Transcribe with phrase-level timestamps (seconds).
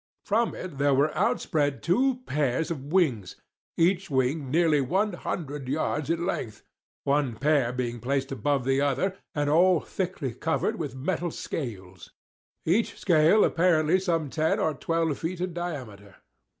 [0.25, 6.25] From it there were outspread two pairs of wings—each wing nearly one hundred yards in
[6.25, 12.09] length—one pair being placed above the other, and all thickly covered with metal scales;
[12.65, 16.15] each scale apparently some ten or twelve feet in diameter.